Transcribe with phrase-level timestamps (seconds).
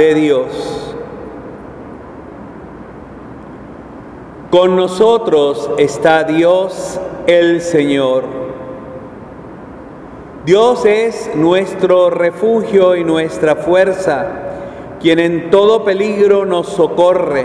[0.00, 0.94] de Dios.
[4.48, 8.22] Con nosotros está Dios el Señor.
[10.46, 17.44] Dios es nuestro refugio y nuestra fuerza, quien en todo peligro nos socorre.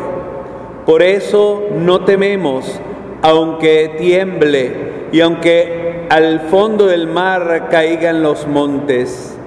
[0.85, 2.79] Por eso no tememos,
[3.23, 9.39] aunque tiemble y aunque al fondo del mar caigan los montes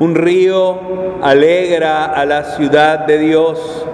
[0.00, 0.78] un río
[1.22, 3.86] alegra a la ciudad de Dios,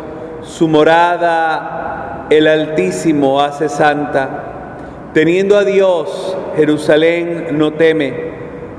[0.42, 5.10] su morada el Altísimo hace santa.
[5.14, 8.32] Teniendo a Dios, Jerusalén no teme,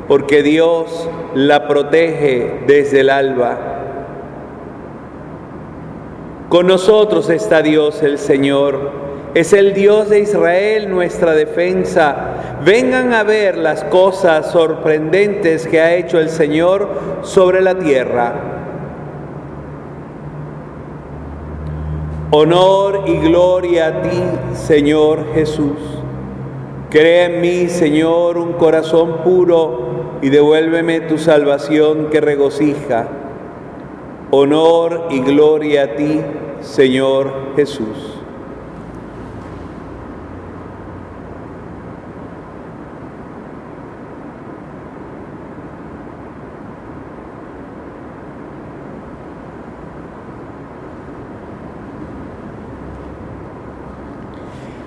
[0.08, 3.57] porque Dios la protege desde el alba.
[6.49, 9.05] Con nosotros está Dios el Señor
[9.35, 12.16] es el Dios de Israel nuestra defensa.
[12.63, 16.88] Vengan a ver las cosas sorprendentes que ha hecho el Señor
[17.21, 18.34] sobre la tierra.
[22.32, 24.23] Honor y gloria a ti,
[24.54, 25.79] Señor Jesús.
[26.90, 33.10] Crea en mí, Señor, un corazón puro y devuélveme tu salvación que regocija.
[34.32, 36.21] Honor y gloria a ti,
[36.62, 38.24] Señor Jesús.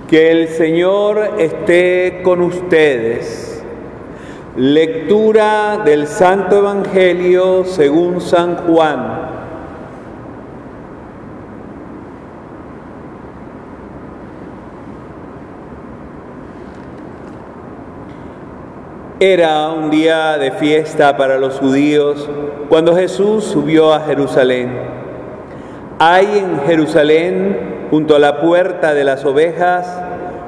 [0.09, 3.63] Que el Señor esté con ustedes.
[4.57, 9.29] Lectura del Santo Evangelio según San Juan.
[19.21, 22.27] Era un día de fiesta para los judíos
[22.71, 24.71] cuando Jesús subió a Jerusalén.
[25.99, 29.87] Hay en Jerusalén junto a la puerta de las ovejas,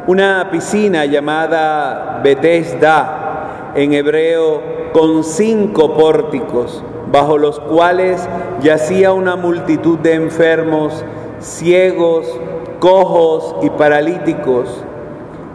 [0.06, 8.28] una piscina llamada Betesda, en hebreo, con cinco pórticos, bajo los cuales
[8.60, 11.04] yacía una multitud de enfermos,
[11.40, 12.26] ciegos,
[12.80, 14.84] cojos y paralíticos.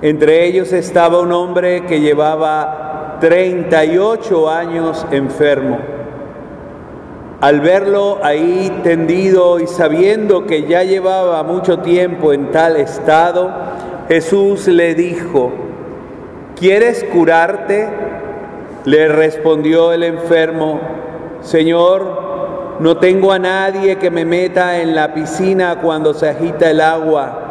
[0.01, 5.94] Entre ellos estaba un hombre que llevaba 38 años enfermo.
[7.41, 13.51] Al verlo ahí tendido y sabiendo que ya llevaba mucho tiempo en tal estado,
[14.07, 15.51] Jesús le dijo,
[16.55, 17.89] ¿quieres curarte?
[18.85, 20.79] Le respondió el enfermo,
[21.41, 22.25] Señor,
[22.79, 27.41] no tengo a nadie que me meta en la piscina cuando se agita el agua.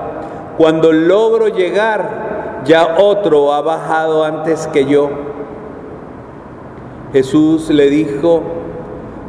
[0.56, 5.10] Cuando logro llegar, ya otro ha bajado antes que yo.
[7.12, 8.42] Jesús le dijo,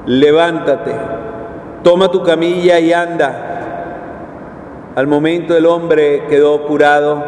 [0.06, 0.92] levántate,
[1.84, 3.52] toma tu camilla y anda.
[4.96, 7.24] Al momento el hombre quedó curado,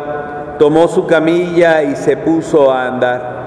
[0.57, 3.37] tomó su camilla y se puso a andar.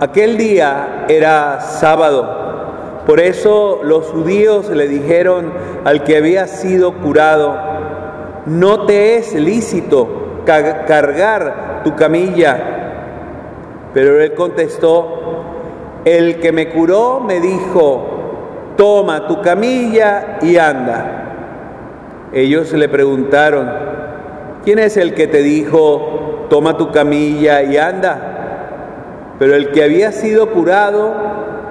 [0.00, 5.52] Aquel día era sábado, por eso los judíos le dijeron
[5.84, 7.56] al que había sido curado,
[8.46, 12.58] no te es lícito cargar tu camilla.
[13.92, 15.23] Pero él contestó,
[16.04, 21.20] el que me curó me dijo, toma tu camilla y anda.
[22.32, 23.70] Ellos le preguntaron,
[24.64, 28.34] ¿quién es el que te dijo, toma tu camilla y anda?
[29.38, 31.14] Pero el que había sido curado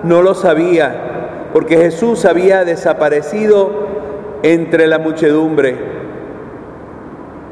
[0.04, 3.84] no lo sabía, porque Jesús había desaparecido
[4.42, 5.76] entre la muchedumbre.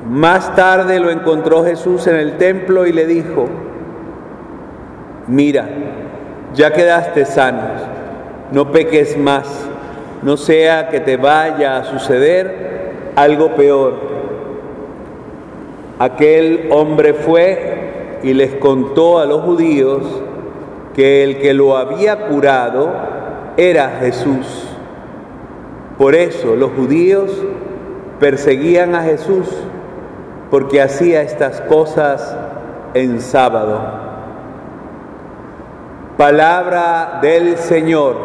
[0.10, 3.46] Más tarde lo encontró Jesús en el templo y le dijo,
[5.28, 5.70] mira,
[6.54, 7.82] ya quedaste sanos,
[8.52, 9.48] no peques más,
[10.22, 13.94] no sea que te vaya a suceder algo peor.
[16.00, 20.04] Aquel hombre fue y les contó a los judíos
[20.94, 22.92] que el que lo había curado
[23.58, 24.68] era Jesús.
[25.98, 27.32] Por eso los judíos
[28.20, 29.48] perseguían a Jesús
[30.50, 32.36] porque hacía estas cosas
[32.94, 34.01] en sábado.
[36.22, 38.16] Palabra del Señor.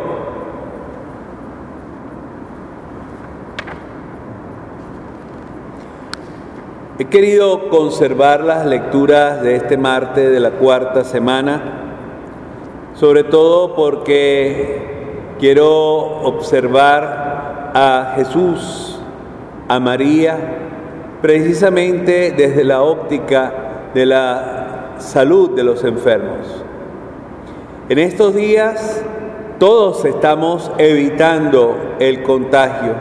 [6.98, 11.62] He querido conservar las lecturas de este martes de la cuarta semana,
[12.92, 19.00] sobre todo porque quiero observar a Jesús,
[19.68, 20.36] a María,
[21.22, 23.54] precisamente desde la óptica
[23.94, 26.65] de la salud de los enfermos.
[27.88, 29.04] En estos días
[29.60, 32.94] todos estamos evitando el contagio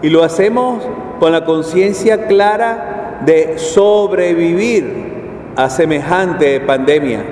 [0.00, 0.82] y lo hacemos
[1.20, 7.22] con la conciencia clara de sobrevivir a semejante pandemia.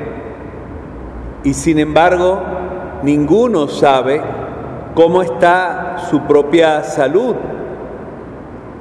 [1.44, 2.42] Y sin embargo,
[3.02, 4.20] ninguno sabe
[4.94, 7.36] cómo está su propia salud.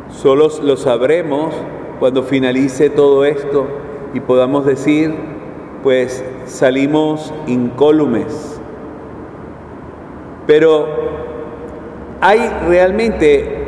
[0.10, 1.54] Solo lo sabremos
[1.98, 3.68] cuando finalice todo esto
[4.14, 5.16] y podamos decir,
[5.84, 8.60] pues salimos incólumes.
[10.48, 10.88] Pero
[12.20, 13.62] hay realmente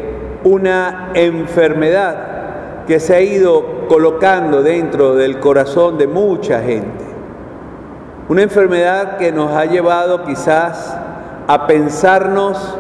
[0.44, 7.04] una enfermedad que se ha ido colocando dentro del corazón de mucha gente.
[8.30, 10.98] Una enfermedad que nos ha llevado quizás
[11.48, 12.78] a pensarnos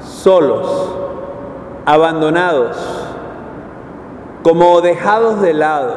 [0.00, 0.96] solos,
[1.84, 2.76] abandonados,
[4.42, 5.94] como dejados de lado,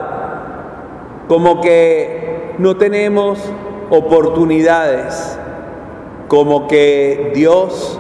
[1.27, 2.25] como que
[2.57, 3.40] no tenemos
[3.90, 5.38] oportunidades,
[6.28, 8.00] como que Dios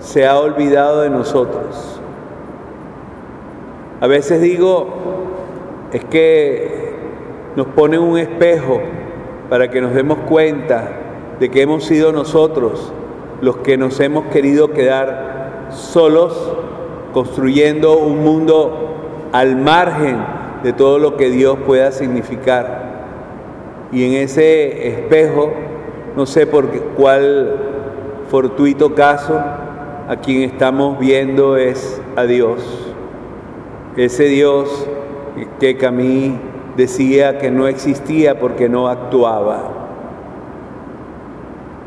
[0.00, 2.00] se ha olvidado de nosotros.
[4.00, 4.88] A veces digo,
[5.92, 6.94] es que
[7.56, 8.80] nos pone un espejo
[9.48, 10.88] para que nos demos cuenta
[11.38, 12.92] de que hemos sido nosotros
[13.40, 16.56] los que nos hemos querido quedar solos
[17.12, 20.18] construyendo un mundo al margen
[20.62, 22.99] de todo lo que Dios pueda significar.
[23.92, 25.52] Y en ese espejo,
[26.16, 27.56] no sé por cuál
[28.28, 29.40] fortuito caso,
[30.08, 32.60] a quien estamos viendo es a Dios.
[33.96, 34.88] Ese Dios
[35.58, 36.38] que Camí
[36.76, 39.70] decía que no existía porque no actuaba.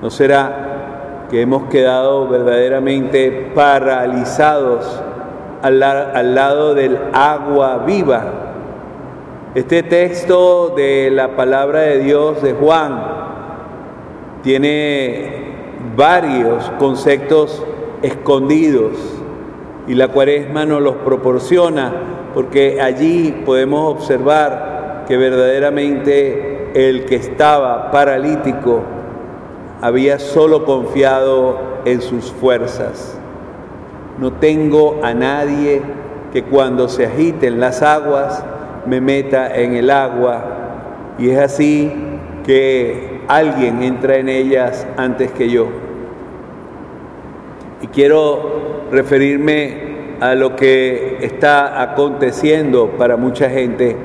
[0.01, 5.01] ¿No será que hemos quedado verdaderamente paralizados
[5.61, 8.42] al, al lado del agua viva?
[9.55, 13.03] Este texto de la palabra de Dios de Juan
[14.41, 15.43] tiene
[15.95, 17.63] varios conceptos
[18.01, 18.93] escondidos
[19.87, 21.93] y la cuaresma nos los proporciona
[22.33, 28.81] porque allí podemos observar que verdaderamente el que estaba paralítico
[29.81, 33.19] había solo confiado en sus fuerzas.
[34.17, 35.83] No tengo a nadie
[36.31, 38.43] que cuando se agiten las aguas
[38.85, 40.43] me meta en el agua
[41.17, 41.91] y es así
[42.45, 45.67] que alguien entra en ellas antes que yo.
[47.81, 53.95] Y quiero referirme a lo que está aconteciendo para mucha gente,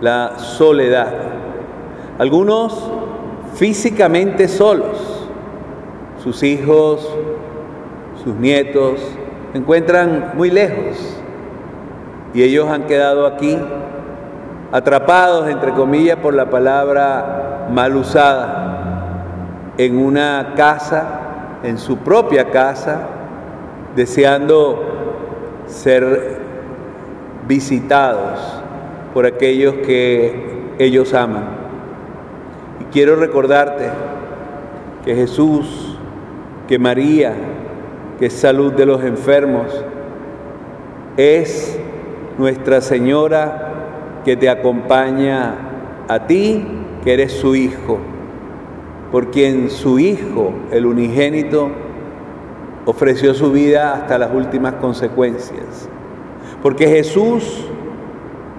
[0.00, 1.12] la soledad.
[2.18, 2.90] Algunos
[3.54, 5.28] físicamente solos,
[6.22, 7.08] sus hijos,
[8.22, 9.00] sus nietos,
[9.52, 11.17] se encuentran muy lejos
[12.34, 13.58] y ellos han quedado aquí
[14.72, 21.18] atrapados, entre comillas, por la palabra mal usada, en una casa
[21.62, 23.00] en su propia casa,
[23.96, 24.82] deseando
[25.66, 26.38] ser
[27.46, 28.62] visitados
[29.12, 31.44] por aquellos que ellos aman.
[32.80, 33.88] Y quiero recordarte
[35.04, 35.98] que Jesús,
[36.68, 37.34] que María,
[38.18, 39.84] que es salud de los enfermos,
[41.16, 41.78] es
[42.38, 45.54] Nuestra Señora que te acompaña
[46.08, 46.64] a ti,
[47.04, 47.98] que eres su Hijo
[49.10, 51.70] por quien su Hijo, el unigénito,
[52.84, 55.88] ofreció su vida hasta las últimas consecuencias.
[56.62, 57.66] Porque Jesús,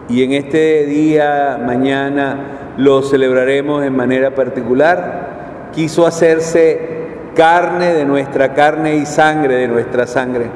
[0.08, 6.98] y en este día, mañana, lo celebraremos en manera particular, quiso hacerse
[7.36, 10.48] carne de nuestra carne y sangre de nuestra sangre,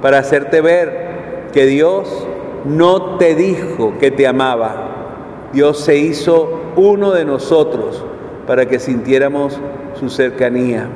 [0.00, 1.10] para hacerte ver
[1.52, 2.26] que Dios
[2.64, 4.90] no te dijo que te amaba,
[5.52, 8.04] Dios se hizo uno de nosotros
[8.46, 9.60] para que sintiéramos
[9.94, 10.88] su cercanía.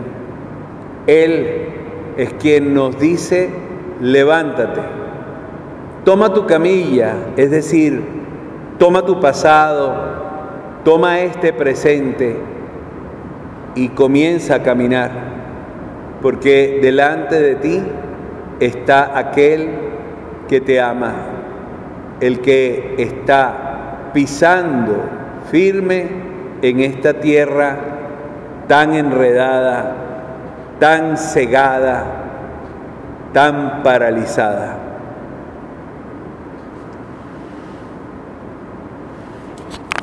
[1.06, 1.68] Él
[2.16, 3.50] es quien nos dice,
[4.00, 4.80] levántate,
[6.04, 8.02] toma tu camilla, es decir,
[8.78, 9.94] toma tu pasado,
[10.85, 12.37] toma este presente
[13.75, 15.11] y comienza a caminar,
[16.23, 17.83] porque delante de ti
[18.61, 19.71] está aquel
[20.49, 21.33] que te ama,
[22.25, 24.97] el que está pisando
[25.50, 26.07] firme
[26.62, 27.76] en esta tierra
[28.66, 29.95] tan enredada,
[30.81, 32.04] tan cegada,
[33.35, 34.83] tan paralizada.